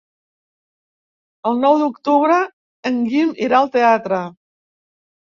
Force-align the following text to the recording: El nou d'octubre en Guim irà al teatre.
El 1.49 1.61
nou 1.65 1.77
d'octubre 1.81 2.37
en 2.91 2.97
Guim 3.11 3.35
irà 3.49 3.59
al 3.61 3.71
teatre. 3.77 4.21